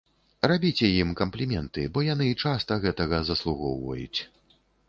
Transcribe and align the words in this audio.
Рабіце 0.51 0.87
ім 1.01 1.11
кампліменты, 1.19 1.85
бо 1.97 2.05
яны 2.07 2.27
часта 2.47 2.81
гэтага 2.87 3.23
заслугоўваюць. 3.31 4.19